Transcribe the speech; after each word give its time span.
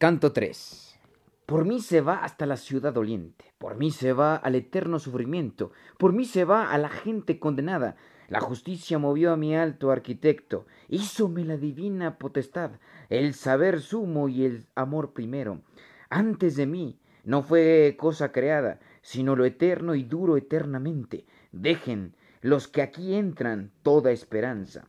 Canto 0.00 0.32
3. 0.32 0.98
Por 1.44 1.66
mí 1.66 1.82
se 1.82 2.00
va 2.00 2.24
hasta 2.24 2.46
la 2.46 2.56
ciudad 2.56 2.94
doliente, 2.94 3.52
por 3.58 3.76
mí 3.76 3.90
se 3.90 4.14
va 4.14 4.34
al 4.34 4.54
eterno 4.54 4.98
sufrimiento, 4.98 5.72
por 5.98 6.14
mí 6.14 6.24
se 6.24 6.46
va 6.46 6.72
a 6.72 6.78
la 6.78 6.88
gente 6.88 7.38
condenada. 7.38 7.96
La 8.28 8.40
justicia 8.40 8.98
movió 8.98 9.30
a 9.30 9.36
mi 9.36 9.54
alto 9.54 9.90
arquitecto, 9.90 10.64
hízome 10.88 11.44
la 11.44 11.58
divina 11.58 12.16
potestad, 12.16 12.70
el 13.10 13.34
saber 13.34 13.82
sumo 13.82 14.30
y 14.30 14.46
el 14.46 14.64
amor 14.74 15.12
primero. 15.12 15.60
Antes 16.08 16.56
de 16.56 16.64
mí 16.64 16.98
no 17.24 17.42
fue 17.42 17.94
cosa 17.98 18.32
creada, 18.32 18.80
sino 19.02 19.36
lo 19.36 19.44
eterno 19.44 19.94
y 19.94 20.04
duro 20.04 20.38
eternamente. 20.38 21.26
Dejen 21.52 22.16
los 22.40 22.68
que 22.68 22.80
aquí 22.80 23.16
entran 23.16 23.70
toda 23.82 24.12
esperanza. 24.12 24.88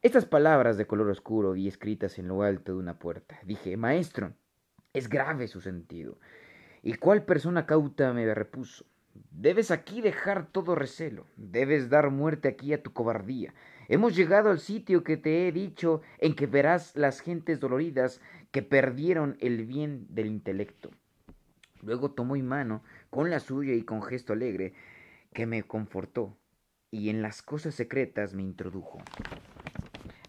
Estas 0.00 0.26
palabras 0.26 0.78
de 0.78 0.86
color 0.86 1.08
oscuro 1.10 1.56
y 1.56 1.66
escritas 1.66 2.20
en 2.20 2.28
lo 2.28 2.42
alto 2.42 2.70
de 2.70 2.78
una 2.78 3.00
puerta. 3.00 3.36
Dije, 3.44 3.76
maestro, 3.76 4.32
es 4.92 5.08
grave 5.08 5.48
su 5.48 5.60
sentido. 5.60 6.20
¿Y 6.84 6.94
cuál 6.94 7.24
persona 7.24 7.66
cauta 7.66 8.12
me 8.12 8.32
repuso? 8.32 8.84
Debes 9.32 9.72
aquí 9.72 10.00
dejar 10.00 10.46
todo 10.52 10.76
recelo, 10.76 11.26
debes 11.36 11.90
dar 11.90 12.10
muerte 12.10 12.46
aquí 12.46 12.72
a 12.72 12.80
tu 12.80 12.92
cobardía. 12.92 13.54
Hemos 13.88 14.14
llegado 14.14 14.50
al 14.50 14.60
sitio 14.60 15.02
que 15.02 15.16
te 15.16 15.48
he 15.48 15.52
dicho 15.52 16.00
en 16.18 16.36
que 16.36 16.46
verás 16.46 16.94
las 16.94 17.18
gentes 17.18 17.58
doloridas 17.58 18.20
que 18.52 18.62
perdieron 18.62 19.36
el 19.40 19.66
bien 19.66 20.06
del 20.10 20.26
intelecto. 20.26 20.92
Luego 21.82 22.12
tomó 22.12 22.34
mi 22.34 22.42
mano 22.44 22.84
con 23.10 23.30
la 23.30 23.40
suya 23.40 23.74
y 23.74 23.82
con 23.82 24.04
gesto 24.04 24.32
alegre 24.32 24.74
que 25.32 25.46
me 25.46 25.64
confortó 25.64 26.36
y 26.92 27.08
en 27.08 27.20
las 27.20 27.42
cosas 27.42 27.74
secretas 27.74 28.32
me 28.34 28.44
introdujo. 28.44 29.00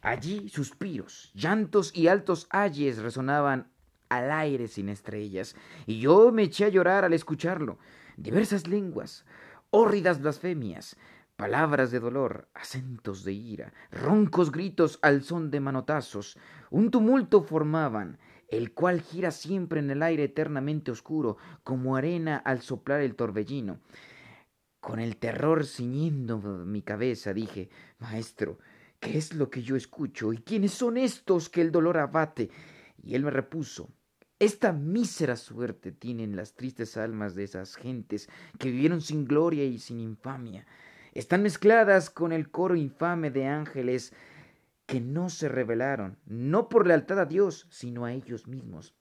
Allí 0.01 0.49
suspiros, 0.49 1.31
llantos 1.33 1.91
y 1.95 2.07
altos 2.07 2.47
ayes 2.49 2.99
resonaban 2.99 3.71
al 4.07 4.31
aire 4.31 4.67
sin 4.67 4.89
estrellas, 4.89 5.55
y 5.85 5.99
yo 5.99 6.31
me 6.31 6.43
eché 6.43 6.65
a 6.65 6.69
llorar 6.69 7.03
al 7.05 7.13
escucharlo. 7.13 7.77
Diversas 8.17 8.67
lenguas, 8.67 9.25
hórridas 9.69 10.21
blasfemias, 10.21 10.97
palabras 11.35 11.91
de 11.91 11.99
dolor, 11.99 12.49
acentos 12.53 13.23
de 13.23 13.33
ira, 13.33 13.73
roncos 13.91 14.51
gritos 14.51 14.99
al 15.01 15.23
son 15.23 15.51
de 15.51 15.59
manotazos, 15.59 16.37
un 16.69 16.91
tumulto 16.91 17.43
formaban, 17.43 18.19
el 18.49 18.73
cual 18.73 19.01
gira 19.01 19.31
siempre 19.31 19.79
en 19.79 19.91
el 19.91 20.01
aire 20.01 20.23
eternamente 20.23 20.91
oscuro, 20.91 21.37
como 21.63 21.95
arena 21.95 22.37
al 22.37 22.61
soplar 22.61 23.01
el 23.01 23.15
torbellino. 23.15 23.79
Con 24.79 24.99
el 24.99 25.17
terror 25.17 25.65
ciñendo 25.65 26.39
mi 26.39 26.81
cabeza, 26.81 27.33
dije, 27.33 27.69
Maestro, 27.99 28.57
¿Qué 28.99 29.17
es 29.17 29.33
lo 29.33 29.49
que 29.49 29.61
yo 29.61 29.75
escucho? 29.75 30.33
¿Y 30.33 30.39
quiénes 30.39 30.71
son 30.71 30.97
estos 30.97 31.49
que 31.49 31.61
el 31.61 31.71
dolor 31.71 31.97
abate? 31.97 32.49
Y 33.01 33.15
él 33.15 33.23
me 33.23 33.31
repuso, 33.31 33.89
esta 34.39 34.71
mísera 34.71 35.35
suerte 35.35 35.91
tienen 35.91 36.37
las 36.37 36.53
tristes 36.53 36.95
almas 36.95 37.35
de 37.35 37.43
esas 37.43 37.75
gentes 37.75 38.29
que 38.57 38.71
vivieron 38.71 39.01
sin 39.01 39.25
gloria 39.25 39.65
y 39.65 39.79
sin 39.79 39.99
infamia. 39.99 40.65
Están 41.13 41.43
mezcladas 41.43 42.09
con 42.09 42.31
el 42.31 42.49
coro 42.49 42.77
infame 42.77 43.31
de 43.31 43.47
ángeles 43.47 44.13
que 44.85 45.01
no 45.01 45.29
se 45.29 45.49
rebelaron, 45.49 46.17
no 46.25 46.69
por 46.69 46.87
lealtad 46.87 47.19
a 47.19 47.25
Dios, 47.25 47.67
sino 47.69 48.05
a 48.05 48.13
ellos 48.13 48.47
mismos. 48.47 48.95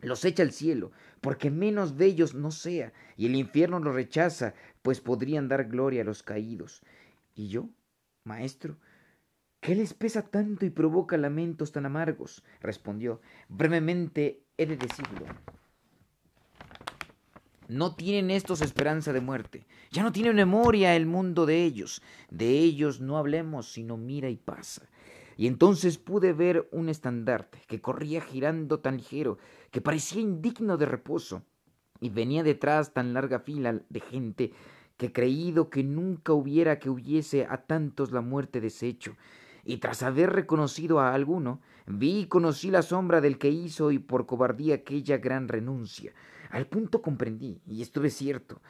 Los 0.00 0.24
echa 0.26 0.42
el 0.42 0.52
cielo, 0.52 0.92
porque 1.22 1.50
menos 1.50 1.96
de 1.96 2.04
ellos 2.04 2.34
no 2.34 2.50
sea, 2.50 2.92
y 3.16 3.24
el 3.24 3.36
infierno 3.36 3.78
los 3.78 3.94
rechaza, 3.94 4.52
pues 4.82 5.00
podrían 5.00 5.48
dar 5.48 5.64
gloria 5.64 6.02
a 6.02 6.04
los 6.04 6.22
caídos. 6.22 6.82
Y 7.34 7.48
yo, 7.48 7.70
maestro, 8.24 8.76
¿Qué 9.64 9.74
les 9.74 9.94
pesa 9.94 10.20
tanto 10.20 10.66
y 10.66 10.70
provoca 10.70 11.16
lamentos 11.16 11.72
tan 11.72 11.86
amargos? 11.86 12.44
respondió. 12.60 13.22
Brevemente 13.48 14.42
he 14.58 14.66
de 14.66 14.76
decirlo. 14.76 15.24
No 17.68 17.94
tienen 17.94 18.30
estos 18.30 18.60
esperanza 18.60 19.14
de 19.14 19.22
muerte. 19.22 19.66
Ya 19.90 20.02
no 20.02 20.12
tiene 20.12 20.34
memoria 20.34 20.94
el 20.94 21.06
mundo 21.06 21.46
de 21.46 21.64
ellos. 21.64 22.02
De 22.30 22.50
ellos 22.50 23.00
no 23.00 23.16
hablemos, 23.16 23.72
sino 23.72 23.96
mira 23.96 24.28
y 24.28 24.36
pasa. 24.36 24.86
Y 25.38 25.46
entonces 25.46 25.96
pude 25.96 26.34
ver 26.34 26.68
un 26.70 26.90
estandarte 26.90 27.62
que 27.66 27.80
corría 27.80 28.20
girando 28.20 28.80
tan 28.80 28.98
ligero 28.98 29.38
que 29.70 29.80
parecía 29.80 30.20
indigno 30.20 30.76
de 30.76 30.84
reposo. 30.84 31.42
Y 32.00 32.10
venía 32.10 32.42
detrás 32.42 32.92
tan 32.92 33.14
larga 33.14 33.38
fila 33.38 33.80
de 33.88 34.00
gente 34.00 34.52
que 34.98 35.10
creído 35.10 35.70
que 35.70 35.82
nunca 35.82 36.34
hubiera 36.34 36.78
que 36.78 36.90
hubiese 36.90 37.46
a 37.48 37.64
tantos 37.64 38.12
la 38.12 38.20
muerte 38.20 38.60
deshecho 38.60 39.16
y 39.64 39.78
tras 39.78 40.02
haber 40.02 40.30
reconocido 40.30 41.00
a 41.00 41.14
alguno, 41.14 41.60
vi 41.86 42.20
y 42.20 42.26
conocí 42.26 42.70
la 42.70 42.82
sombra 42.82 43.20
del 43.20 43.38
que 43.38 43.50
hizo 43.50 43.90
y 43.90 43.98
por 43.98 44.26
cobardía 44.26 44.76
aquella 44.76 45.18
gran 45.18 45.48
renuncia. 45.48 46.12
Al 46.50 46.66
punto 46.66 47.02
comprendí, 47.02 47.60
y 47.66 47.82
estuve 47.82 48.10
cierto, 48.10 48.60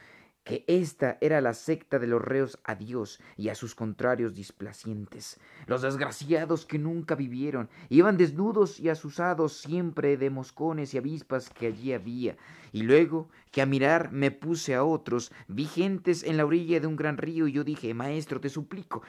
que 0.45 0.63
esta 0.67 1.17
era 1.23 1.41
la 1.41 1.55
secta 1.55 1.99
de 1.99 2.07
los 2.07 2.21
reos 2.21 2.61
a 2.65 2.75
Dios 2.75 3.19
y 3.37 3.49
a 3.49 3.55
sus 3.55 3.75
contrarios 3.75 4.35
displacientes. 4.35 5.41
Los 5.67 5.83
desgraciados 5.83 6.67
que 6.67 6.79
nunca 6.79 7.15
vivieron 7.15 7.71
iban 7.89 8.19
desnudos 8.19 8.79
y 8.79 8.91
asusados 8.91 9.57
siempre 9.57 10.19
de 10.19 10.29
moscones 10.29 10.93
y 10.93 10.99
avispas 10.99 11.49
que 11.49 11.69
allí 11.69 11.95
había. 11.95 12.37
Y 12.73 12.83
luego 12.83 13.31
que 13.51 13.63
a 13.63 13.67
mirar 13.67 14.13
me 14.13 14.31
puse 14.31 14.75
a 14.75 14.85
otros, 14.85 15.33
vi 15.49 15.65
gentes 15.65 16.23
en 16.23 16.37
la 16.37 16.45
orilla 16.45 16.79
de 16.79 16.87
un 16.87 16.97
gran 16.97 17.17
río 17.17 17.49
y 17.49 17.53
yo 17.53 17.65
dije, 17.65 17.95
Maestro, 17.95 18.39
te 18.39 18.51
suplico, 18.51 19.03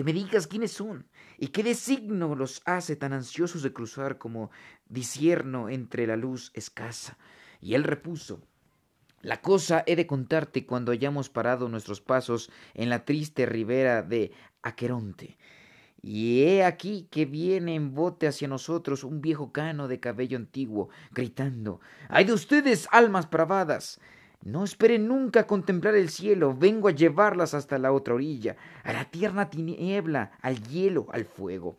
que 0.00 0.04
me 0.04 0.14
digas 0.14 0.46
quiénes 0.46 0.72
son 0.72 1.06
y 1.36 1.48
qué 1.48 1.62
designo 1.62 2.34
los 2.34 2.62
hace 2.64 2.96
tan 2.96 3.12
ansiosos 3.12 3.62
de 3.62 3.74
cruzar 3.74 4.16
como 4.16 4.50
disierno 4.88 5.68
entre 5.68 6.06
la 6.06 6.16
luz 6.16 6.52
escasa. 6.54 7.18
Y 7.60 7.74
él 7.74 7.84
repuso, 7.84 8.40
la 9.20 9.42
cosa 9.42 9.84
he 9.86 9.96
de 9.96 10.06
contarte 10.06 10.64
cuando 10.64 10.90
hayamos 10.90 11.28
parado 11.28 11.68
nuestros 11.68 12.00
pasos 12.00 12.50
en 12.72 12.88
la 12.88 13.04
triste 13.04 13.44
ribera 13.44 14.00
de 14.00 14.32
Aqueronte. 14.62 15.36
Y 16.00 16.44
he 16.44 16.64
aquí 16.64 17.06
que 17.10 17.26
viene 17.26 17.74
en 17.74 17.92
bote 17.92 18.26
hacia 18.26 18.48
nosotros 18.48 19.04
un 19.04 19.20
viejo 19.20 19.52
cano 19.52 19.86
de 19.86 20.00
cabello 20.00 20.38
antiguo, 20.38 20.88
gritando 21.10 21.82
¡Ay 22.08 22.24
de 22.24 22.32
ustedes, 22.32 22.88
almas 22.90 23.28
bravadas! 23.28 24.00
No 24.42 24.64
esperen 24.64 25.06
nunca 25.06 25.46
contemplar 25.46 25.94
el 25.94 26.08
cielo, 26.08 26.56
vengo 26.56 26.88
a 26.88 26.92
llevarlas 26.92 27.52
hasta 27.52 27.76
la 27.78 27.92
otra 27.92 28.14
orilla, 28.14 28.56
a 28.84 28.94
la 28.94 29.04
tierna 29.04 29.50
tiniebla, 29.50 30.32
al 30.40 30.62
hielo, 30.68 31.08
al 31.12 31.26
fuego. 31.26 31.76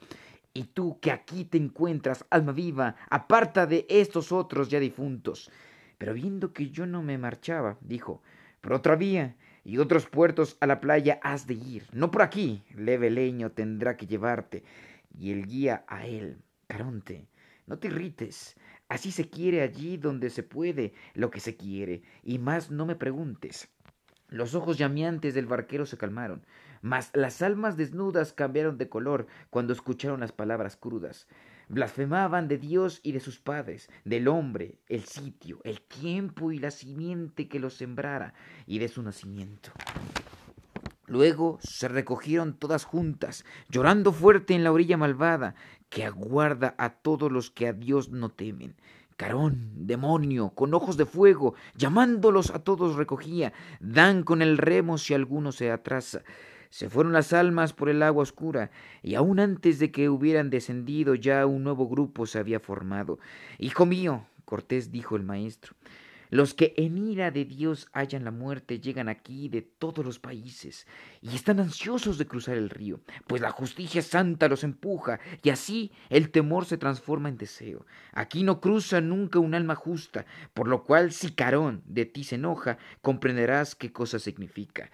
Y 0.53 0.65
tú 0.65 0.99
que 0.99 1.11
aquí 1.11 1.43
te 1.43 1.57
encuentras, 1.57 2.23
alma 2.29 2.51
viva, 2.51 2.97
aparta 3.09 3.65
de 3.65 3.87
estos 3.89 4.31
otros 4.31 4.69
ya 4.69 4.79
difuntos. 4.79 5.49
Pero 5.97 6.13
viendo 6.13 6.53
que 6.53 6.69
yo 6.69 6.85
no 6.85 7.01
me 7.01 7.17
marchaba, 7.17 7.77
dijo, 7.81 8.21
por 8.61 8.73
otra 8.73 8.95
vía 8.95 9.35
y 9.63 9.79
otros 9.79 10.05
puertos 10.05 10.57
a 10.59 10.67
la 10.67 10.81
playa 10.81 11.19
has 11.23 11.47
de 11.47 11.55
ir, 11.55 11.87
no 11.93 12.11
por 12.11 12.21
aquí, 12.21 12.63
leve 12.75 13.09
leño 13.09 13.51
tendrá 13.51 13.97
que 13.97 14.05
llevarte, 14.05 14.63
y 15.17 15.31
el 15.31 15.47
guía 15.47 15.83
a 15.87 16.05
él, 16.05 16.37
Caronte, 16.67 17.27
no 17.65 17.79
te 17.79 17.87
irrites, 17.87 18.55
Así 18.91 19.13
se 19.13 19.29
quiere 19.29 19.61
allí 19.61 19.95
donde 19.95 20.29
se 20.29 20.43
puede 20.43 20.93
lo 21.13 21.31
que 21.31 21.39
se 21.39 21.55
quiere, 21.55 22.03
y 22.23 22.39
más 22.39 22.71
no 22.71 22.85
me 22.85 22.97
preguntes. 22.97 23.69
Los 24.27 24.53
ojos 24.53 24.77
llameantes 24.77 25.33
del 25.33 25.45
barquero 25.45 25.85
se 25.85 25.97
calmaron, 25.97 26.45
mas 26.81 27.09
las 27.13 27.41
almas 27.41 27.77
desnudas 27.77 28.33
cambiaron 28.33 28.77
de 28.77 28.89
color 28.89 29.27
cuando 29.49 29.71
escucharon 29.71 30.19
las 30.19 30.33
palabras 30.33 30.75
crudas. 30.75 31.29
Blasfemaban 31.69 32.49
de 32.49 32.57
Dios 32.57 32.99
y 33.01 33.13
de 33.13 33.21
sus 33.21 33.39
padres, 33.39 33.89
del 34.03 34.27
hombre, 34.27 34.81
el 34.89 35.05
sitio, 35.05 35.61
el 35.63 35.79
tiempo 35.79 36.51
y 36.51 36.59
la 36.59 36.69
simiente 36.69 37.47
que 37.47 37.61
los 37.61 37.75
sembrara, 37.75 38.33
y 38.67 38.79
de 38.79 38.89
su 38.89 39.01
nacimiento. 39.01 39.71
Luego 41.11 41.59
se 41.61 41.89
recogieron 41.89 42.53
todas 42.53 42.85
juntas, 42.85 43.43
llorando 43.67 44.13
fuerte 44.13 44.53
en 44.53 44.63
la 44.63 44.71
orilla 44.71 44.95
malvada, 44.95 45.55
que 45.89 46.05
aguarda 46.05 46.73
a 46.77 46.91
todos 46.91 47.29
los 47.29 47.51
que 47.51 47.67
a 47.67 47.73
Dios 47.73 48.11
no 48.11 48.29
temen. 48.29 48.75
Carón, 49.17 49.71
demonio, 49.75 50.51
con 50.51 50.73
ojos 50.73 50.95
de 50.95 51.05
fuego, 51.05 51.53
llamándolos 51.75 52.51
a 52.51 52.59
todos 52.59 52.95
recogía, 52.95 53.51
dan 53.81 54.23
con 54.23 54.41
el 54.41 54.57
remo 54.57 54.97
si 54.97 55.13
alguno 55.13 55.51
se 55.51 55.69
atrasa. 55.69 56.21
Se 56.69 56.89
fueron 56.89 57.11
las 57.11 57.33
almas 57.33 57.73
por 57.73 57.89
el 57.89 58.03
agua 58.03 58.23
oscura, 58.23 58.71
y 59.03 59.15
aun 59.15 59.41
antes 59.41 59.79
de 59.79 59.91
que 59.91 60.07
hubieran 60.07 60.49
descendido 60.49 61.13
ya 61.15 61.45
un 61.45 61.65
nuevo 61.65 61.89
grupo 61.89 62.25
se 62.25 62.39
había 62.39 62.61
formado. 62.61 63.19
Hijo 63.59 63.85
mío, 63.85 64.23
Cortés 64.45 64.93
dijo 64.93 65.17
el 65.17 65.23
maestro, 65.23 65.75
los 66.31 66.53
que 66.53 66.73
en 66.77 66.97
ira 66.97 67.29
de 67.29 67.43
Dios 67.43 67.89
hallan 67.91 68.23
la 68.23 68.31
muerte 68.31 68.79
llegan 68.79 69.09
aquí 69.09 69.49
de 69.49 69.61
todos 69.61 70.05
los 70.05 70.17
países 70.17 70.87
y 71.21 71.35
están 71.35 71.59
ansiosos 71.59 72.17
de 72.17 72.25
cruzar 72.25 72.57
el 72.57 72.69
río, 72.69 73.01
pues 73.27 73.41
la 73.41 73.51
justicia 73.51 74.01
santa 74.01 74.47
los 74.47 74.63
empuja 74.63 75.19
y 75.43 75.49
así 75.49 75.91
el 76.09 76.31
temor 76.31 76.65
se 76.65 76.77
transforma 76.77 77.27
en 77.27 77.37
deseo. 77.37 77.85
Aquí 78.13 78.43
no 78.43 78.61
cruza 78.61 79.01
nunca 79.01 79.39
un 79.39 79.53
alma 79.53 79.75
justa, 79.75 80.25
por 80.53 80.69
lo 80.69 80.85
cual 80.85 81.11
si 81.11 81.31
Carón 81.31 81.83
de 81.85 82.05
ti 82.05 82.23
se 82.23 82.35
enoja, 82.35 82.77
comprenderás 83.01 83.75
qué 83.75 83.91
cosa 83.91 84.17
significa. 84.17 84.89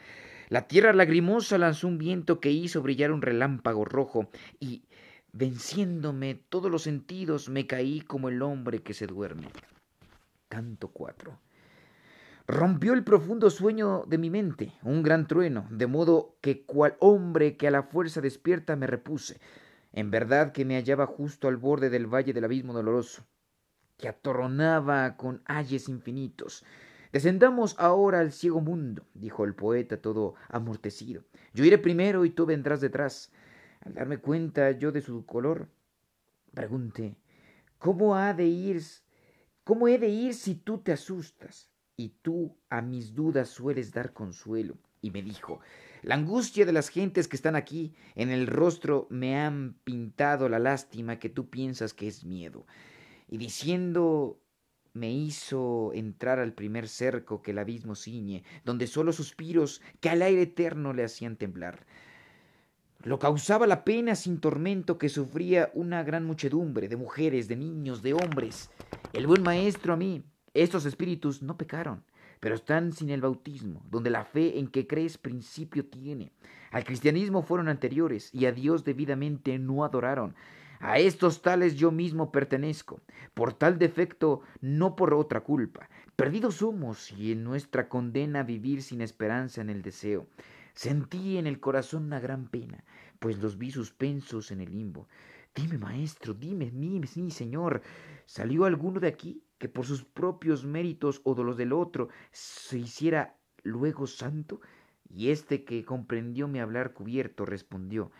La 0.50 0.68
tierra 0.68 0.92
lagrimosa 0.92 1.60
lanzó 1.60 1.88
un 1.88 2.00
viento 2.00 2.40
que 2.40 2.50
hizo 2.50 2.82
brillar 2.82 3.12
un 3.12 3.22
relámpago 3.22 3.86
rojo 3.86 4.32
y 4.60 4.86
venciéndome 5.34 6.34
todos 6.34 6.72
los 6.72 6.82
sentidos, 6.82 7.48
me 7.48 7.68
caí 7.68 8.02
como 8.02 8.30
el 8.30 8.42
hombre 8.42 8.82
que 8.82 8.96
se 8.96 9.06
duerme. 9.06 9.50
Canto 10.50 10.90
4. 10.90 11.38
Rompió 12.48 12.94
el 12.94 13.04
profundo 13.04 13.50
sueño 13.50 14.06
de 14.08 14.18
mi 14.18 14.30
mente 14.30 14.74
un 14.82 15.04
gran 15.04 15.28
trueno, 15.28 15.68
de 15.70 15.88
modo 15.88 16.38
que 16.40 16.66
cual 16.66 16.96
hombre 17.00 17.58
que 17.58 17.68
a 17.68 17.72
la 17.72 17.84
fuerza 17.84 18.22
despierta 18.22 18.78
me 18.78 18.88
repuse. 18.88 19.40
En 19.92 20.12
verdad 20.12 20.54
que 20.54 20.64
me 20.64 20.76
hallaba 20.76 21.06
justo 21.06 21.50
al 21.50 21.58
borde 21.58 21.90
del 21.90 22.08
valle 22.08 22.32
del 22.32 22.46
abismo 22.46 22.72
doloroso, 22.72 23.26
que 23.98 24.08
atorronaba 24.08 25.18
con 25.18 25.42
ayes 25.46 25.90
infinitos. 25.90 26.64
Descendamos 27.12 27.76
ahora 27.80 28.20
al 28.20 28.32
ciego 28.32 28.62
mundo, 28.62 29.04
dijo 29.14 29.44
el 29.44 29.56
poeta 29.56 29.98
todo 29.98 30.36
amortecido. 30.48 31.24
Yo 31.54 31.66
iré 31.66 31.78
primero 31.78 32.24
y 32.24 32.30
tú 32.30 32.46
vendrás 32.46 32.80
detrás. 32.80 33.32
Al 33.82 33.94
darme 33.94 34.20
cuenta 34.20 34.72
yo 34.72 34.92
de 34.92 35.02
su 35.02 35.26
color, 35.26 35.68
pregunté, 36.54 37.18
¿cómo 37.78 38.16
ha 38.16 38.34
de 38.34 38.46
ir? 38.46 38.82
¿Cómo 39.68 39.88
he 39.88 40.00
de 40.00 40.08
ir 40.08 40.34
si 40.34 40.56
tú 40.56 40.80
te 40.80 40.94
asustas? 40.94 41.70
y 41.98 42.10
tú 42.22 42.56
a 42.70 42.82
mis 42.82 43.16
dudas 43.16 43.50
sueles 43.50 43.92
dar 43.92 44.14
consuelo. 44.14 44.78
Y 45.02 45.12
me 45.12 45.24
dijo, 45.24 45.60
la 46.04 46.16
angustia 46.16 46.66
de 46.66 46.72
las 46.72 46.90
gentes 46.90 47.28
que 47.28 47.36
están 47.36 47.56
aquí 47.56 47.94
en 48.16 48.30
el 48.30 48.48
rostro 48.48 49.08
me 49.10 49.36
han 49.36 49.76
pintado 49.84 50.48
la 50.48 50.60
lástima 50.60 51.20
que 51.20 51.30
tú 51.30 51.50
piensas 51.50 51.94
que 51.94 52.08
es 52.08 52.24
miedo. 52.24 52.66
Y 53.28 53.38
diciendo 53.38 54.40
me 54.94 55.12
hizo 55.12 55.92
entrar 55.94 56.40
al 56.40 56.54
primer 56.54 56.88
cerco 56.88 57.44
que 57.44 57.52
el 57.52 57.60
abismo 57.60 57.94
ciñe, 57.94 58.44
donde 58.64 58.88
solo 58.88 59.12
suspiros 59.12 59.82
que 60.00 60.10
al 60.10 60.24
aire 60.24 60.44
eterno 60.44 60.94
le 60.94 61.04
hacían 61.04 61.36
temblar. 61.36 61.86
Lo 63.04 63.20
causaba 63.20 63.68
la 63.68 63.84
pena 63.84 64.16
sin 64.16 64.40
tormento 64.40 64.98
que 64.98 65.10
sufría 65.10 65.70
una 65.76 66.02
gran 66.04 66.26
muchedumbre 66.26 66.88
de 66.88 66.96
mujeres, 66.96 67.48
de 67.48 67.56
niños, 67.56 68.02
de 68.02 68.14
hombres. 68.14 68.72
El 69.14 69.26
buen 69.26 69.42
maestro 69.42 69.94
a 69.94 69.98
mí 69.98 70.24
estos 70.54 70.86
espíritus 70.86 71.42
no 71.42 71.56
pecaron, 71.56 72.04
pero 72.40 72.56
están 72.56 72.92
sin 72.92 73.10
el 73.10 73.22
bautismo, 73.22 73.84
donde 73.90 74.10
la 74.10 74.26
fe 74.26 74.60
en 74.60 74.68
que 74.68 74.88
crees 74.88 75.18
principio 75.18 75.86
tiene. 75.86 76.34
Al 76.72 76.84
cristianismo 76.84 77.42
fueron 77.42 77.70
anteriores 77.70 78.34
y 78.34 78.46
a 78.48 78.52
Dios 78.52 78.84
debidamente 78.84 79.60
no 79.60 79.86
adoraron. 79.86 80.36
A 80.80 81.00
estos 81.00 81.42
tales 81.42 81.76
yo 81.76 81.92
mismo 81.92 82.32
pertenezco, 82.32 83.00
por 83.34 83.54
tal 83.54 83.80
defecto, 83.80 84.42
no 84.62 84.96
por 84.96 85.14
otra 85.14 85.42
culpa. 85.42 85.90
Perdidos 86.16 86.56
somos 86.56 87.12
y 87.12 87.32
en 87.32 87.44
nuestra 87.44 87.90
condena 87.90 88.44
vivir 88.44 88.84
sin 88.84 89.02
esperanza 89.02 89.62
en 89.62 89.70
el 89.70 89.82
deseo. 89.82 90.28
Sentí 90.74 91.38
en 91.38 91.48
el 91.48 91.60
corazón 91.60 92.06
una 92.06 92.20
gran 92.20 92.48
pena, 92.48 92.84
pues 93.20 93.40
los 93.40 93.58
vi 93.58 93.72
suspensos 93.72 94.52
en 94.52 94.62
el 94.62 94.72
limbo. 94.72 95.08
Dime, 95.58 95.80
maestro, 95.80 96.36
dime, 96.36 96.70
mi, 96.70 97.00
mi 97.00 97.32
señor, 97.32 97.82
¿salió 98.28 98.66
alguno 98.66 99.00
de 99.00 99.08
aquí? 99.08 99.44
que 99.58 99.68
por 99.68 99.88
sus 99.88 100.04
propios 100.04 100.64
méritos 100.64 101.20
o 101.24 101.34
de 101.34 101.44
los 101.44 101.58
del 101.58 101.74
otro 101.74 102.10
se 102.32 102.78
hiciera 102.78 103.40
luego 103.64 104.06
santo? 104.06 104.62
Y 105.10 105.32
este 105.32 105.64
que 105.64 105.84
comprendió 105.84 106.48
mi 106.48 106.60
hablar 106.60 106.94
cubierto 106.94 107.44
respondió 107.44 108.12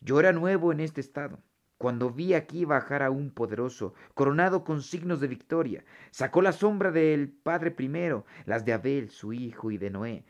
Yo 0.00 0.18
era 0.18 0.32
nuevo 0.32 0.72
en 0.72 0.80
este 0.80 1.02
estado. 1.02 1.42
Cuando 1.76 2.10
vi 2.10 2.32
aquí 2.32 2.64
bajar 2.64 3.02
a 3.02 3.10
un 3.10 3.32
poderoso, 3.32 3.92
coronado 4.14 4.64
con 4.64 4.80
signos 4.80 5.20
de 5.20 5.28
victoria, 5.28 5.84
sacó 6.10 6.40
la 6.40 6.52
sombra 6.52 6.90
del 6.90 7.28
Padre 7.28 7.70
primero, 7.70 8.24
las 8.46 8.64
de 8.64 8.72
Abel, 8.72 9.10
su 9.10 9.34
hijo, 9.34 9.70
y 9.70 9.76
de 9.76 9.90
Noé, 9.90 10.24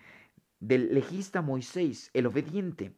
del 0.58 0.92
legista 0.92 1.40
Moisés, 1.40 2.10
el 2.14 2.26
obediente, 2.26 2.96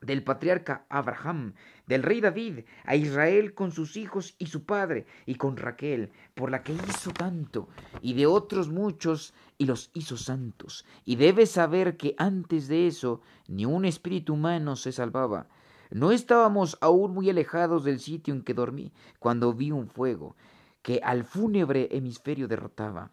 del 0.00 0.22
patriarca 0.22 0.86
Abraham, 0.88 1.54
del 1.86 2.02
rey 2.02 2.20
David, 2.20 2.60
a 2.84 2.96
Israel 2.96 3.54
con 3.54 3.72
sus 3.72 3.96
hijos 3.96 4.34
y 4.38 4.46
su 4.46 4.64
padre, 4.64 5.06
y 5.26 5.34
con 5.34 5.56
Raquel, 5.56 6.12
por 6.34 6.50
la 6.50 6.62
que 6.62 6.72
hizo 6.72 7.10
tanto, 7.12 7.68
y 8.00 8.14
de 8.14 8.26
otros 8.26 8.68
muchos, 8.68 9.34
y 9.56 9.66
los 9.66 9.90
hizo 9.94 10.16
santos. 10.16 10.84
Y 11.04 11.16
debes 11.16 11.50
saber 11.50 11.96
que 11.96 12.14
antes 12.18 12.68
de 12.68 12.86
eso 12.86 13.22
ni 13.48 13.64
un 13.64 13.84
espíritu 13.84 14.34
humano 14.34 14.76
se 14.76 14.92
salvaba. 14.92 15.48
No 15.90 16.12
estábamos 16.12 16.76
aún 16.80 17.14
muy 17.14 17.30
alejados 17.30 17.82
del 17.82 17.98
sitio 17.98 18.34
en 18.34 18.42
que 18.42 18.54
dormí, 18.54 18.92
cuando 19.18 19.52
vi 19.54 19.70
un 19.70 19.88
fuego, 19.88 20.36
que 20.82 21.00
al 21.02 21.24
fúnebre 21.24 21.88
hemisferio 21.90 22.46
derrotaba. 22.46 23.10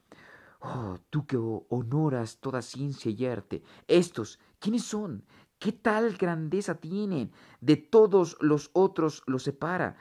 Oh, 0.59 0.97
tú 1.09 1.25
que 1.25 1.37
honoras 1.37 2.39
toda 2.39 2.61
ciencia 2.61 3.11
y 3.11 3.25
arte, 3.25 3.63
estos, 3.87 4.39
¿quiénes 4.59 4.83
son? 4.83 5.23
¿Qué 5.59 5.71
tal 5.71 6.17
grandeza 6.17 6.75
tienen? 6.75 7.31
De 7.61 7.77
todos 7.77 8.37
los 8.41 8.69
otros 8.73 9.23
los 9.25 9.43
separa. 9.43 9.95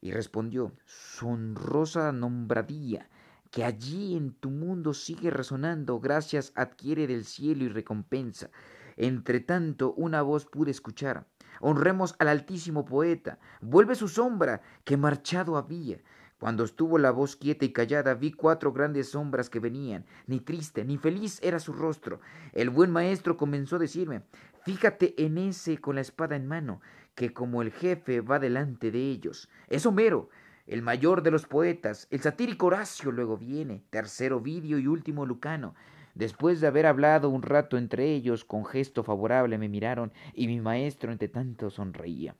Y 0.00 0.12
respondió, 0.12 0.72
sonrosa 0.84 2.12
nombradía, 2.12 3.08
que 3.50 3.64
allí 3.64 4.16
en 4.16 4.34
tu 4.34 4.50
mundo 4.50 4.94
sigue 4.94 5.30
resonando, 5.30 5.98
gracias 5.98 6.52
adquiere 6.54 7.06
del 7.06 7.24
cielo 7.24 7.64
y 7.64 7.68
recompensa. 7.68 8.50
Entre 8.96 9.40
tanto 9.40 9.94
una 9.94 10.22
voz 10.22 10.46
pude 10.46 10.70
escuchar. 10.70 11.26
Honremos 11.60 12.14
al 12.18 12.28
altísimo 12.28 12.84
poeta. 12.84 13.38
Vuelve 13.60 13.94
su 13.94 14.08
sombra, 14.08 14.60
que 14.84 14.96
marchado 14.96 15.56
había. 15.56 15.98
Cuando 16.44 16.64
estuvo 16.64 16.98
la 16.98 17.10
voz 17.10 17.36
quieta 17.36 17.64
y 17.64 17.72
callada, 17.72 18.12
vi 18.12 18.30
cuatro 18.30 18.70
grandes 18.70 19.08
sombras 19.12 19.48
que 19.48 19.60
venían. 19.60 20.04
Ni 20.26 20.40
triste, 20.40 20.84
ni 20.84 20.98
feliz 20.98 21.40
era 21.42 21.58
su 21.58 21.72
rostro. 21.72 22.20
El 22.52 22.68
buen 22.68 22.90
maestro 22.90 23.38
comenzó 23.38 23.76
a 23.76 23.78
decirme, 23.78 24.24
Fíjate 24.62 25.14
en 25.24 25.38
ese 25.38 25.78
con 25.78 25.94
la 25.94 26.02
espada 26.02 26.36
en 26.36 26.46
mano, 26.46 26.82
que 27.14 27.32
como 27.32 27.62
el 27.62 27.72
jefe 27.72 28.20
va 28.20 28.38
delante 28.38 28.90
de 28.90 29.08
ellos. 29.08 29.48
Es 29.68 29.86
Homero, 29.86 30.28
el 30.66 30.82
mayor 30.82 31.22
de 31.22 31.30
los 31.30 31.46
poetas. 31.46 32.08
El 32.10 32.20
satírico 32.20 32.66
Horacio 32.66 33.10
luego 33.10 33.38
viene, 33.38 33.82
tercero 33.88 34.38
Vidio 34.38 34.78
y 34.78 34.86
último 34.86 35.24
Lucano. 35.24 35.74
Después 36.14 36.60
de 36.60 36.66
haber 36.66 36.84
hablado 36.84 37.30
un 37.30 37.40
rato 37.40 37.78
entre 37.78 38.12
ellos, 38.12 38.44
con 38.44 38.66
gesto 38.66 39.02
favorable 39.02 39.56
me 39.56 39.70
miraron, 39.70 40.12
y 40.34 40.46
mi 40.48 40.60
maestro 40.60 41.10
entre 41.10 41.28
tanto 41.28 41.70
sonreía. 41.70 42.36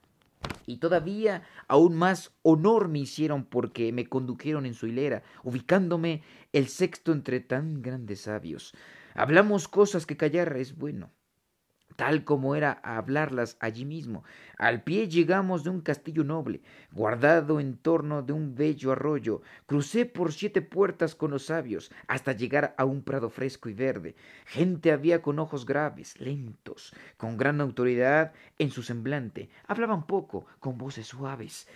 Y 0.67 0.79
todavía 0.79 1.43
aún 1.69 1.95
más 1.95 2.33
honor 2.43 2.89
me 2.89 3.01
hicieron 3.01 3.45
porque 3.45 3.93
me 3.93 4.07
condujeron 4.07 4.67
en 4.67 4.75
su 4.75 4.87
hilera, 4.87 5.23
ubicándome 5.43 6.23
el 6.53 6.69
sexto 6.69 7.13
entre 7.13 7.41
tan 7.41 7.83
grandes 7.83 8.23
sabios. 8.23 8.75
Hablamos 9.15 9.69
cosas 9.69 10.07
que 10.07 10.17
callar 10.17 10.57
es 10.57 10.77
bueno 10.77 11.11
tal 11.97 12.25
como 12.25 12.55
era 12.55 12.81
hablarlas 12.83 13.57
allí 13.61 13.85
mismo. 13.85 14.25
Al 14.59 14.83
pie 14.83 15.09
llegamos 15.09 15.65
de 15.65 15.71
un 15.71 15.81
castillo 15.81 16.25
noble, 16.25 16.61
guardado 16.93 17.61
en 17.61 17.77
torno 17.77 18.23
de 18.23 18.33
un 18.33 18.55
bello 18.55 18.93
arroyo. 18.93 19.43
Crucé 19.67 20.07
por 20.07 20.33
siete 20.33 20.63
puertas 20.63 21.15
con 21.15 21.31
los 21.31 21.47
sabios, 21.47 21.91
hasta 22.07 22.33
llegar 22.33 22.75
a 22.79 22.85
un 22.85 23.03
prado 23.03 23.31
fresco 23.31 23.69
y 23.69 23.75
verde. 23.75 24.15
Gente 24.47 24.93
había 24.93 25.23
con 25.23 25.39
ojos 25.39 25.67
graves, 25.67 26.19
lentos, 26.21 26.93
con 27.17 27.37
gran 27.37 27.61
autoridad 27.61 28.33
en 28.59 28.71
su 28.71 28.83
semblante. 28.83 29.49
Hablaban 29.67 30.07
poco, 30.07 30.47
con 30.61 30.79
voces 30.79 31.07
suaves. 31.07 31.69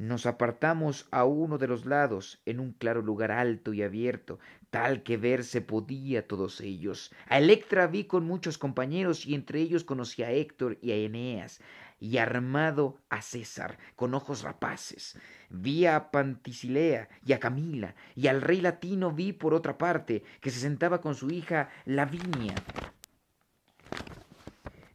Nos 0.00 0.24
apartamos 0.24 1.06
a 1.10 1.26
uno 1.26 1.58
de 1.58 1.68
los 1.68 1.84
lados, 1.84 2.40
en 2.46 2.58
un 2.58 2.72
claro 2.72 3.02
lugar 3.02 3.30
alto 3.30 3.74
y 3.74 3.82
abierto, 3.82 4.38
tal 4.70 5.02
que 5.02 5.18
verse 5.18 5.60
podía 5.60 6.26
todos 6.26 6.62
ellos. 6.62 7.12
A 7.28 7.36
Electra 7.36 7.86
vi 7.86 8.04
con 8.04 8.24
muchos 8.24 8.56
compañeros 8.56 9.26
y 9.26 9.34
entre 9.34 9.60
ellos 9.60 9.84
conocí 9.84 10.22
a 10.22 10.30
Héctor 10.30 10.78
y 10.80 10.92
a 10.92 10.96
Eneas, 10.96 11.60
y 11.98 12.16
armado 12.16 12.96
a 13.10 13.20
César, 13.20 13.76
con 13.94 14.14
ojos 14.14 14.40
rapaces. 14.40 15.18
Vi 15.50 15.84
a 15.84 16.10
Panticilea 16.10 17.10
y 17.26 17.34
a 17.34 17.38
Camila, 17.38 17.94
y 18.16 18.28
al 18.28 18.40
rey 18.40 18.62
latino 18.62 19.12
vi 19.12 19.34
por 19.34 19.52
otra 19.52 19.76
parte, 19.76 20.24
que 20.40 20.50
se 20.50 20.60
sentaba 20.60 21.02
con 21.02 21.14
su 21.14 21.30
hija 21.30 21.68
Lavinia, 21.84 22.54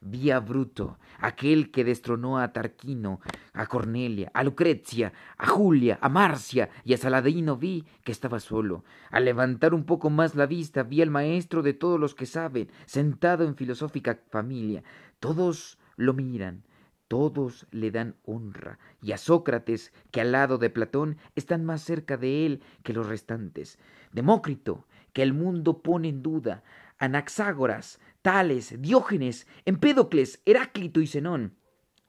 Vi 0.08 0.30
a 0.30 0.40
Bruto, 0.40 1.00
aquel 1.18 1.72
que 1.72 1.84
destronó 1.84 2.38
a 2.38 2.54
Tarquino, 2.54 3.22
a 3.54 3.66
Cornelia, 3.66 4.30
a 4.36 4.44
Lucrecia, 4.44 5.12
a 5.36 5.48
Julia, 5.48 5.98
a 6.00 6.10
Marcia 6.10 6.70
y 6.84 6.94
a 6.94 6.98
Saladino 6.98 7.58
vi 7.58 7.84
que 8.04 8.12
estaba 8.12 8.40
solo. 8.40 8.84
Al 9.10 9.26
levantar 9.26 9.74
un 9.74 9.84
poco 9.84 10.12
más 10.12 10.36
la 10.36 10.46
vista 10.46 10.84
vi 10.84 11.02
al 11.02 11.10
maestro 11.10 11.64
de 11.64 11.74
todos 11.74 12.00
los 12.00 12.14
que 12.14 12.28
saben, 12.28 12.70
sentado 12.86 13.46
en 13.46 13.56
filosófica 13.56 14.20
familia. 14.30 14.84
Todos 15.20 15.80
lo 15.96 16.14
miran, 16.14 16.62
todos 17.08 17.66
le 17.72 17.90
dan 17.90 18.16
honra, 18.26 18.78
y 19.02 19.12
a 19.12 19.18
Sócrates, 19.18 19.92
que 20.12 20.22
al 20.22 20.34
lado 20.34 20.60
de 20.60 20.70
Platón 20.70 21.18
están 21.36 21.66
más 21.66 21.82
cerca 21.82 22.16
de 22.16 22.46
él 22.46 22.62
que 22.84 22.94
los 22.94 23.08
restantes. 23.08 23.80
Demócrito, 24.12 24.86
que 25.14 25.24
el 25.24 25.34
mundo 25.34 25.82
pone 25.82 26.10
en 26.10 26.22
duda, 26.22 26.64
Anaxágoras, 26.98 28.00
Tales, 28.26 28.82
Diógenes, 28.82 29.46
Empédocles, 29.66 30.42
Heráclito 30.48 31.00
y 31.00 31.06
Zenón, 31.06 31.54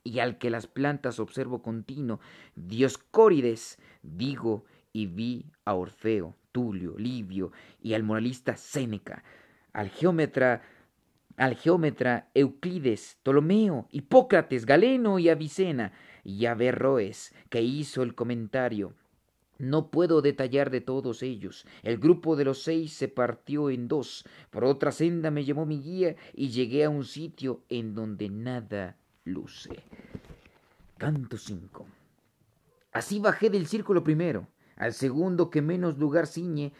y 0.02 0.20
al 0.20 0.38
que 0.38 0.48
las 0.48 0.66
plantas 0.66 1.20
observo 1.20 1.60
continuo, 1.60 2.20
Dioscórides, 2.54 3.78
digo 4.02 4.64
y 4.94 5.08
vi 5.08 5.44
a 5.66 5.74
Orfeo, 5.74 6.34
Tulio, 6.52 6.94
Livio 6.96 7.52
y 7.82 7.92
al 7.92 8.02
moralista 8.02 8.56
Séneca, 8.56 9.24
al 9.74 9.90
geómetra 9.90 10.62
al 11.36 11.54
geómetra 11.54 12.30
Euclides, 12.32 13.18
Ptolomeo, 13.22 13.86
Hipócrates, 13.90 14.64
Galeno 14.64 15.18
y 15.18 15.28
Avicena, 15.28 15.92
y 16.24 16.46
Averroes, 16.46 17.34
que 17.50 17.60
hizo 17.60 18.02
el 18.02 18.14
comentario. 18.14 18.94
No 19.58 19.90
puedo 19.90 20.20
detallar 20.20 20.70
de 20.70 20.80
todos 20.80 21.22
ellos. 21.22 21.66
El 21.82 21.98
grupo 21.98 22.36
de 22.36 22.44
los 22.44 22.62
seis 22.62 22.92
se 22.92 23.08
partió 23.08 23.70
en 23.70 23.88
dos. 23.88 24.24
Por 24.50 24.64
otra 24.64 24.92
senda 24.92 25.30
me 25.30 25.44
llevó 25.44 25.64
mi 25.64 25.80
guía 25.80 26.16
y 26.34 26.48
llegué 26.48 26.84
a 26.84 26.90
un 26.90 27.04
sitio 27.04 27.62
en 27.68 27.94
donde 27.94 28.28
nada 28.28 28.96
luce. 29.24 29.82
Canto 30.98 31.36
5. 31.36 31.86
Así 32.92 33.18
bajé 33.18 33.50
del 33.50 33.66
círculo 33.66 34.02
primero, 34.02 34.48
al 34.76 34.94
segundo 34.94 35.50
que 35.50 35.60
menos 35.60 35.98
lugar 35.98 36.26
ciñe, 36.26 36.72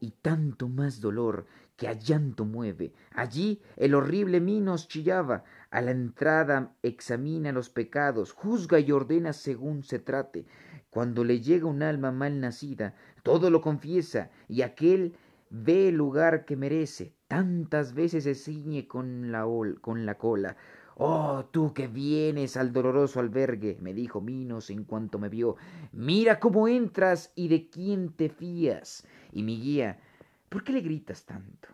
y 0.00 0.10
tanto 0.20 0.68
más 0.68 1.00
dolor 1.00 1.46
que 1.76 1.88
a 1.88 1.92
llanto 1.92 2.44
mueve. 2.44 2.92
Allí 3.12 3.62
el 3.76 3.94
horrible 3.94 4.40
Minos 4.40 4.88
chillaba, 4.88 5.44
a 5.70 5.80
la 5.80 5.92
entrada 5.92 6.74
examina 6.82 7.52
los 7.52 7.70
pecados, 7.70 8.32
juzga 8.32 8.80
y 8.80 8.92
ordena 8.92 9.32
según 9.32 9.84
se 9.84 9.98
trate. 9.98 10.44
Cuando 10.92 11.24
le 11.24 11.40
llega 11.40 11.64
un 11.64 11.82
alma 11.82 12.12
mal 12.12 12.38
nacida, 12.38 12.94
todo 13.22 13.48
lo 13.48 13.62
confiesa, 13.62 14.30
y 14.46 14.60
aquel 14.60 15.14
ve 15.48 15.88
el 15.88 15.94
lugar 15.94 16.44
que 16.44 16.54
merece. 16.54 17.14
Tantas 17.28 17.94
veces 17.94 18.24
se 18.24 18.34
ciñe 18.34 18.86
con 18.86 19.32
la, 19.32 19.46
con 19.80 20.04
la 20.04 20.18
cola. 20.18 20.54
Oh, 20.96 21.46
tú 21.50 21.72
que 21.72 21.88
vienes 21.88 22.58
al 22.58 22.74
doloroso 22.74 23.20
albergue, 23.20 23.78
me 23.80 23.94
dijo 23.94 24.20
Minos 24.20 24.68
en 24.68 24.84
cuanto 24.84 25.18
me 25.18 25.30
vio, 25.30 25.56
mira 25.92 26.38
cómo 26.38 26.68
entras 26.68 27.32
y 27.34 27.48
de 27.48 27.70
quién 27.70 28.12
te 28.12 28.28
fías. 28.28 29.06
Y 29.32 29.44
mi 29.44 29.58
guía, 29.58 29.98
¿por 30.50 30.62
qué 30.62 30.74
le 30.74 30.82
gritas 30.82 31.24
tanto? 31.24 31.68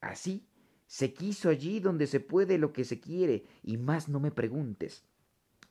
Así 0.00 0.48
se 0.86 1.12
quiso 1.12 1.50
allí 1.50 1.80
donde 1.80 2.06
se 2.06 2.20
puede 2.20 2.56
lo 2.56 2.72
que 2.72 2.84
se 2.84 2.98
quiere, 2.98 3.44
y 3.62 3.76
más 3.76 4.08
no 4.08 4.20
me 4.20 4.30
preguntes. 4.30 5.04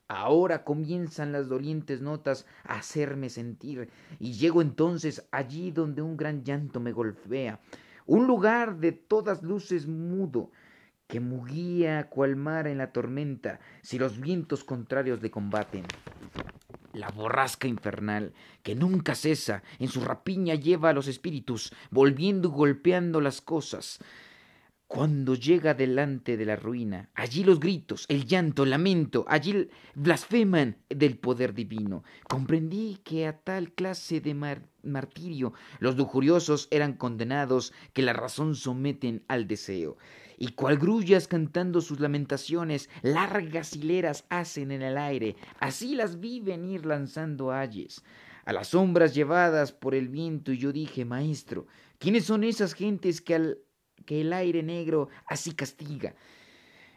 Ahora 0.07 0.63
comienzan 0.63 1.31
las 1.31 1.48
dolientes 1.48 2.01
notas 2.01 2.45
a 2.63 2.75
hacerme 2.75 3.29
sentir, 3.29 3.89
y 4.19 4.33
llego 4.33 4.62
entonces 4.62 5.27
allí 5.31 5.72
donde 5.72 6.01
un 6.01 6.17
gran 6.17 6.43
llanto 6.43 6.79
me 6.79 6.91
golpea, 6.91 7.60
un 8.05 8.27
lugar 8.27 8.77
de 8.77 8.91
todas 8.91 9.43
luces 9.43 9.88
mudo, 9.88 10.51
que 11.07 11.19
mugía 11.19 12.10
cual 12.10 12.36
mar 12.36 12.67
en 12.67 12.79
la 12.79 12.91
tormenta 12.91 13.60
si 13.81 14.00
los 14.00 14.19
vientos 14.19 14.63
contrarios 14.63 15.22
le 15.22 15.31
combaten. 15.31 15.86
La 16.93 17.10
borrasca 17.10 17.67
infernal, 17.67 18.33
que 18.62 18.75
nunca 18.75 19.15
cesa, 19.15 19.63
en 19.79 19.88
su 19.88 20.01
rapiña 20.01 20.55
lleva 20.55 20.89
a 20.89 20.93
los 20.93 21.07
espíritus, 21.07 21.74
volviendo 21.91 22.50
y 22.50 22.51
golpeando 22.51 23.19
las 23.19 23.41
cosas. 23.41 24.00
Cuando 24.93 25.33
llega 25.33 25.73
delante 25.73 26.38
de 26.38 26.45
la 26.45 26.55
ruina, 26.55 27.09
allí 27.15 27.43
los 27.43 27.59
gritos, 27.59 28.05
el 28.09 28.27
llanto, 28.27 28.62
el 28.62 28.69
lamento, 28.69 29.25
allí 29.27 29.67
blasfeman 29.95 30.77
del 30.88 31.17
poder 31.17 31.55
divino. 31.55 32.03
Comprendí 32.29 33.00
que 33.03 33.25
a 33.25 33.39
tal 33.39 33.71
clase 33.71 34.21
de 34.21 34.35
martirio 34.83 35.53
los 35.79 35.97
lujuriosos 35.97 36.67
eran 36.69 36.93
condenados 36.93 37.73
que 37.93 38.03
la 38.03 38.13
razón 38.13 38.53
someten 38.53 39.23
al 39.27 39.47
deseo 39.47 39.97
y 40.38 40.50
cual 40.50 40.77
grullas 40.77 41.27
cantando 41.27 41.81
sus 41.81 42.00
lamentaciones, 42.00 42.88
largas 43.01 43.75
hileras 43.75 44.25
hacen 44.29 44.71
en 44.71 44.83
el 44.83 45.00
aire, 45.00 45.35
así 45.59 45.95
las 45.95 46.19
vi 46.19 46.39
venir 46.39 46.85
lanzando 46.85 47.51
ayes, 47.51 48.03
a 48.45 48.53
las 48.53 48.67
sombras 48.67 49.15
llevadas 49.15 49.71
por 49.71 49.95
el 49.95 50.09
viento, 50.09 50.51
y 50.51 50.59
yo 50.59 50.71
dije, 50.71 51.03
maestro, 51.03 51.65
¿quiénes 51.97 52.25
son 52.25 52.43
esas 52.43 52.73
gentes 52.73 53.21
que, 53.21 53.35
al, 53.35 53.57
que 54.05 54.21
el 54.21 54.33
aire 54.33 54.63
negro 54.63 55.09
así 55.27 55.53
castiga? 55.53 56.15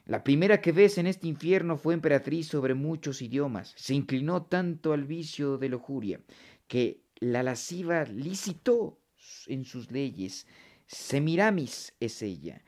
La 0.07 0.23
primera 0.23 0.61
que 0.61 0.71
ves 0.71 0.99
en 0.99 1.09
este 1.09 1.27
infierno 1.27 1.77
fue 1.77 1.95
emperatriz 1.95 2.47
sobre 2.47 2.75
muchos 2.75 3.23
idiomas, 3.23 3.75
se 3.77 3.95
inclinó 3.95 4.45
tanto 4.45 4.93
al 4.93 5.05
vicio 5.05 5.59
de 5.59 5.69
lujuria, 5.69 6.21
que 6.69 7.03
la 7.17 7.43
lasciva 7.43 8.05
licitó 8.05 9.01
en 9.47 9.65
sus 9.65 9.91
leyes. 9.91 10.47
Semiramis 10.87 11.95
es 11.99 12.23
ella, 12.23 12.63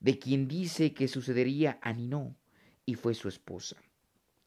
de 0.00 0.18
quien 0.18 0.48
dice 0.48 0.94
que 0.94 1.08
sucedería 1.08 1.78
a 1.82 1.92
Ninó, 1.92 2.36
y 2.86 2.94
fue 2.94 3.14
su 3.14 3.28
esposa. 3.28 3.76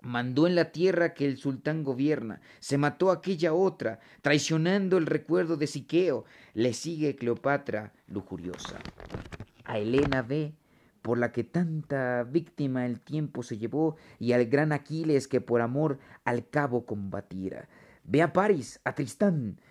Mandó 0.03 0.47
en 0.47 0.55
la 0.55 0.73
tierra 0.73 1.13
que 1.13 1.25
el 1.25 1.37
sultán 1.37 1.83
gobierna, 1.83 2.41
se 2.59 2.77
mató 2.77 3.09
aquella 3.09 3.53
otra, 3.53 4.01
traicionando 4.21 4.97
el 4.97 5.05
recuerdo 5.05 5.55
de 5.55 5.65
Siqueo, 5.65 6.25
le 6.53 6.73
sigue 6.73 7.15
Cleopatra 7.15 7.93
lujuriosa. 8.07 8.79
A 9.63 9.79
Helena 9.79 10.21
ve, 10.21 10.55
por 11.01 11.17
la 11.17 11.31
que 11.31 11.45
tanta 11.45 12.23
víctima 12.23 12.85
el 12.85 12.99
tiempo 12.99 13.43
se 13.43 13.57
llevó, 13.57 13.95
y 14.19 14.33
al 14.33 14.45
gran 14.47 14.73
Aquiles 14.73 15.29
que 15.29 15.39
por 15.39 15.61
amor 15.61 15.99
al 16.25 16.49
cabo 16.49 16.85
combatiera. 16.85 17.69
Ve 18.03 18.21
a 18.21 18.33
París, 18.33 18.81
a 18.83 18.95
Tristán, 18.95 19.61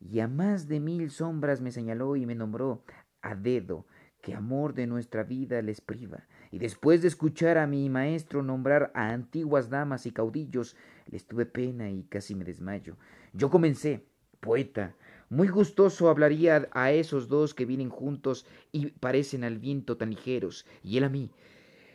y 0.00 0.18
a 0.18 0.26
más 0.26 0.66
de 0.66 0.80
mil 0.80 1.12
sombras 1.12 1.60
me 1.60 1.70
señaló 1.70 2.16
y 2.16 2.26
me 2.26 2.34
nombró 2.34 2.82
a 3.22 3.36
dedo, 3.36 3.86
que 4.26 4.34
amor 4.34 4.74
de 4.74 4.88
nuestra 4.88 5.22
vida 5.22 5.62
les 5.62 5.80
priva. 5.80 6.26
Y 6.50 6.58
después 6.58 7.00
de 7.00 7.06
escuchar 7.06 7.58
a 7.58 7.68
mi 7.68 7.88
maestro 7.88 8.42
nombrar 8.42 8.90
a 8.92 9.10
antiguas 9.10 9.70
damas 9.70 10.04
y 10.04 10.10
caudillos, 10.10 10.74
les 11.08 11.28
tuve 11.28 11.46
pena 11.46 11.90
y 11.90 12.02
casi 12.02 12.34
me 12.34 12.44
desmayo. 12.44 12.96
Yo 13.34 13.50
comencé, 13.50 14.04
poeta, 14.40 14.96
muy 15.30 15.46
gustoso 15.46 16.08
hablaría 16.08 16.66
a 16.72 16.90
esos 16.90 17.28
dos 17.28 17.54
que 17.54 17.66
vienen 17.66 17.88
juntos 17.88 18.46
y 18.72 18.86
parecen 18.86 19.44
al 19.44 19.58
viento 19.58 19.96
tan 19.96 20.10
ligeros, 20.10 20.66
y 20.82 20.98
él 20.98 21.04
a 21.04 21.08
mí. 21.08 21.30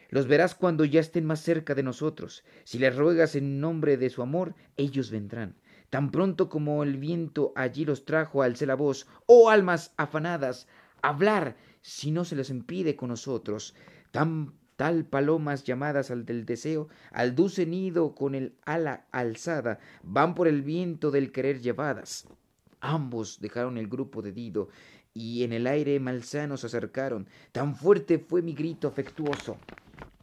Los 0.10 0.26
verás 0.28 0.56
cuando 0.56 0.86
ya 0.86 1.02
estén 1.02 1.26
más 1.26 1.42
cerca 1.42 1.76
de 1.76 1.84
nosotros. 1.84 2.46
Si 2.64 2.80
les 2.80 2.96
ruegas 2.96 3.36
en 3.36 3.60
nombre 3.60 3.98
de 3.98 4.10
su 4.10 4.22
amor, 4.22 4.56
ellos 4.78 5.12
vendrán. 5.12 5.56
Tan 5.90 6.12
pronto 6.12 6.48
como 6.48 6.82
el 6.84 6.96
viento 6.96 7.52
allí 7.58 7.84
los 7.84 8.06
trajo, 8.06 8.42
alcé 8.42 8.66
la 8.66 8.76
voz. 8.76 9.06
Oh 9.26 9.50
almas 9.50 9.94
afanadas, 9.98 10.70
hablar 11.02 11.58
si 11.82 12.12
no 12.12 12.26
se 12.26 12.36
les 12.36 12.50
impide 12.50 12.96
con 12.96 13.10
nosotros. 13.10 13.76
Tan 14.12 14.54
tal 14.76 15.06
palomas 15.06 15.64
llamadas 15.64 16.10
al 16.10 16.26
del 16.26 16.46
deseo, 16.46 16.88
al 17.12 17.36
dulce 17.36 17.66
nido 17.66 18.16
con 18.16 18.34
el 18.34 18.56
ala 18.66 19.06
alzada, 19.12 19.80
van 20.02 20.34
por 20.34 20.48
el 20.48 20.64
viento 20.64 21.12
del 21.12 21.32
querer 21.32 21.62
llevadas. 21.62 22.28
Ambos 22.80 23.40
dejaron 23.40 23.78
el 23.78 23.88
grupo 23.88 24.24
de 24.24 24.32
Dido 24.32 24.70
y 25.14 25.44
en 25.44 25.54
el 25.54 25.68
aire 25.68 26.00
malsano 26.00 26.58
se 26.58 26.68
acercaron. 26.68 27.28
Tan 27.52 27.76
fuerte 27.76 28.18
fue 28.18 28.42
mi 28.42 28.54
grito 28.54 28.88
afectuoso. 28.88 29.58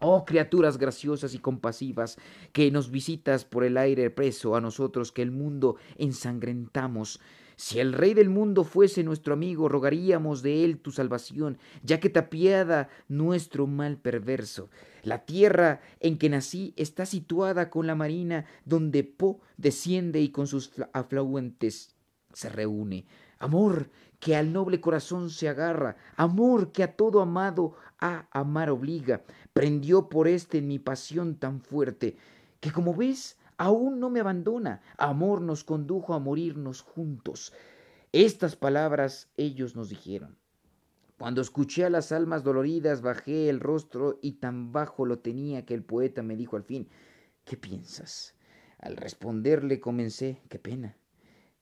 Oh 0.00 0.24
criaturas 0.24 0.78
graciosas 0.78 1.34
y 1.34 1.38
compasivas, 1.38 2.18
que 2.52 2.70
nos 2.70 2.90
visitas 2.90 3.44
por 3.44 3.64
el 3.64 3.76
aire 3.76 4.10
preso 4.10 4.54
a 4.54 4.60
nosotros 4.60 5.12
que 5.12 5.22
el 5.22 5.30
mundo 5.30 5.76
ensangrentamos. 5.96 7.20
Si 7.58 7.80
el 7.80 7.92
Rey 7.92 8.14
del 8.14 8.30
mundo 8.30 8.62
fuese 8.62 9.02
nuestro 9.02 9.34
amigo, 9.34 9.68
rogaríamos 9.68 10.42
de 10.42 10.64
él 10.64 10.78
tu 10.78 10.92
salvación, 10.92 11.58
ya 11.82 11.98
que 11.98 12.08
te 12.08 12.20
apiada 12.20 12.88
nuestro 13.08 13.66
mal 13.66 13.96
perverso. 13.96 14.70
La 15.02 15.24
tierra 15.24 15.80
en 15.98 16.18
que 16.18 16.28
nací 16.28 16.72
está 16.76 17.04
situada 17.04 17.68
con 17.68 17.88
la 17.88 17.96
marina, 17.96 18.44
donde 18.64 19.02
Po 19.02 19.40
desciende 19.56 20.20
y 20.20 20.28
con 20.28 20.46
sus 20.46 20.70
afluentes 20.92 21.96
se 22.32 22.48
reúne. 22.48 23.06
Amor 23.40 23.90
que 24.20 24.36
al 24.36 24.52
noble 24.52 24.80
corazón 24.80 25.28
se 25.28 25.48
agarra, 25.48 25.96
amor 26.14 26.70
que 26.70 26.84
a 26.84 26.94
todo 26.94 27.20
amado 27.20 27.74
a 27.98 28.28
amar 28.30 28.70
obliga, 28.70 29.24
prendió 29.52 30.08
por 30.08 30.28
este 30.28 30.62
mi 30.62 30.78
pasión 30.78 31.34
tan 31.34 31.60
fuerte, 31.60 32.18
que 32.60 32.70
como 32.70 32.94
ves, 32.94 33.36
aún 33.58 34.00
no 34.00 34.08
me 34.08 34.20
abandona. 34.20 34.80
Amor 34.96 35.42
nos 35.42 35.64
condujo 35.64 36.14
a 36.14 36.18
morirnos 36.18 36.80
juntos. 36.80 37.52
Estas 38.12 38.56
palabras 38.56 39.28
ellos 39.36 39.76
nos 39.76 39.90
dijeron. 39.90 40.38
Cuando 41.18 41.40
escuché 41.40 41.84
a 41.84 41.90
las 41.90 42.12
almas 42.12 42.44
doloridas, 42.44 43.02
bajé 43.02 43.48
el 43.48 43.58
rostro 43.58 44.18
y 44.22 44.34
tan 44.34 44.72
bajo 44.72 45.04
lo 45.04 45.18
tenía 45.18 45.66
que 45.66 45.74
el 45.74 45.82
poeta 45.82 46.22
me 46.22 46.36
dijo 46.36 46.56
al 46.56 46.62
fin, 46.62 46.88
¿qué 47.44 47.56
piensas? 47.56 48.34
Al 48.78 48.96
responderle 48.96 49.80
comencé, 49.80 50.40
qué 50.48 50.60
pena. 50.60 50.96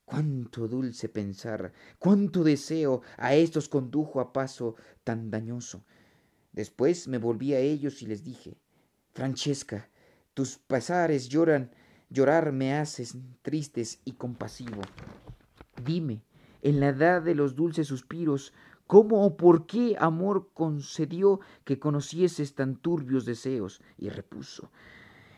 Cuánto 0.05 0.69
dulce 0.69 1.09
pensar, 1.09 1.73
cuánto 1.99 2.45
deseo 2.45 3.00
a 3.17 3.35
estos 3.35 3.69
condujo 3.69 4.21
a 4.21 4.33
paso 4.33 4.76
tan 5.03 5.31
dañoso. 5.31 5.85
Después 6.53 7.09
me 7.09 7.19
volví 7.19 7.55
a 7.55 7.59
ellos 7.59 8.03
y 8.03 8.07
les 8.07 8.23
dije, 8.23 8.59
Francesca, 9.15 9.88
tus 10.35 10.59
pesares 10.59 11.29
lloran 11.31 11.71
Llorar 12.08 12.52
me 12.52 12.75
haces 12.75 13.18
tristes 13.42 14.00
y 14.04 14.12
compasivo. 14.12 14.80
Dime, 15.84 16.22
en 16.62 16.78
la 16.78 16.88
edad 16.88 17.20
de 17.20 17.34
los 17.34 17.56
dulces 17.56 17.88
suspiros, 17.88 18.52
¿cómo 18.86 19.26
o 19.26 19.36
por 19.36 19.66
qué 19.66 19.96
amor 19.98 20.50
concedió 20.54 21.40
que 21.64 21.80
conocieses 21.80 22.54
tan 22.54 22.76
turbios 22.76 23.25
deseos? 23.25 23.82
Y 23.98 24.08
repuso, 24.08 24.70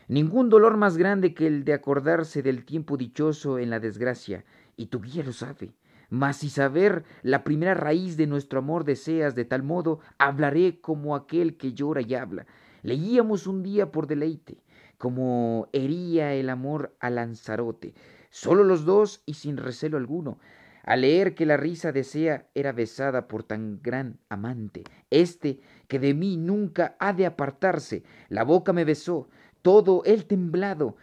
ningún 0.07 0.49
dolor 0.49 0.77
más 0.77 0.95
grande 0.95 1.33
que 1.33 1.47
el 1.47 1.63
de 1.65 1.73
acordarse 1.73 2.43
del 2.43 2.65
tiempo 2.65 2.97
dichoso 2.97 3.57
en 3.57 3.71
la 3.71 3.79
desgracia, 3.79 4.45
y 4.77 4.87
tu 4.87 5.01
guía 5.01 5.23
lo 5.23 5.33
sabe. 5.33 5.73
Mas 6.11 6.37
si 6.37 6.49
saber 6.49 7.03
la 7.23 7.43
primera 7.43 7.73
raíz 7.73 8.15
de 8.15 8.27
nuestro 8.27 8.59
amor 8.59 8.83
deseas 8.83 9.33
de 9.33 9.45
tal 9.45 9.63
modo, 9.63 9.99
hablaré 10.17 10.79
como 10.81 11.15
aquel 11.15 11.57
que 11.57 11.73
llora 11.73 12.01
y 12.01 12.13
habla. 12.15 12.45
Leíamos 12.81 13.45
un 13.45 13.61
día 13.61 13.91
por 13.91 14.07
deleite, 14.07 14.63
como 14.99 15.69
hería 15.71 16.35
el 16.35 16.49
amor 16.49 16.93
a 16.99 17.09
Lanzarote, 17.09 17.95
solo 18.29 18.63
los 18.63 18.85
dos 18.85 19.23
y 19.25 19.35
sin 19.35 19.57
recelo 19.57 19.97
alguno. 19.97 20.39
Al 20.83 21.01
leer 21.01 21.35
que 21.35 21.45
la 21.45 21.55
risa 21.55 21.91
desea 21.91 22.47
era 22.53 22.73
besada 22.73 23.27
por 23.27 23.43
tan 23.43 23.81
gran 23.81 24.19
amante, 24.27 24.83
este 25.09 25.61
que 25.87 25.99
de 25.99 26.13
mí 26.13 26.35
nunca 26.35 26.95
ha 26.99 27.13
de 27.13 27.25
apartarse, 27.25 28.03
la 28.27 28.43
boca 28.43 28.73
me 28.73 28.85
besó, 28.85 29.29
todo 29.61 30.03
el 30.03 30.25
temblado. 30.25 30.97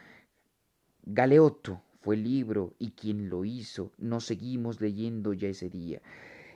Galeoto 1.04 1.82
fue 2.00 2.16
el 2.16 2.24
libro 2.24 2.74
y 2.78 2.90
quien 2.90 3.30
lo 3.30 3.46
hizo, 3.46 3.92
no 3.96 4.20
seguimos 4.20 4.80
leyendo 4.80 5.32
ya 5.32 5.48
ese 5.48 5.70
día. 5.70 6.02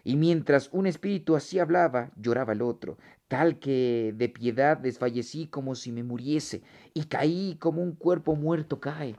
Y 0.05 0.17
mientras 0.17 0.69
un 0.73 0.87
espíritu 0.87 1.37
así 1.37 1.59
hablaba, 1.59 2.11
lloraba 2.17 2.53
el 2.53 2.63
otro, 2.63 2.99
tal 3.31 3.61
que 3.61 4.13
de 4.17 4.29
piedad 4.29 4.77
desfallecí 4.77 5.47
como 5.47 5.77
si 5.77 5.93
me 5.93 6.03
muriese, 6.03 6.63
y 6.95 7.05
caí 7.05 7.57
como 7.61 7.81
un 7.81 7.95
cuerpo 7.95 8.35
muerto 8.35 8.81
cae. 8.81 9.15